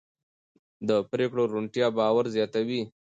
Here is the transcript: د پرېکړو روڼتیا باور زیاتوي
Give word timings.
د 0.87 0.89
پرېکړو 1.11 1.43
روڼتیا 1.53 1.87
باور 1.97 2.25
زیاتوي 2.35 2.81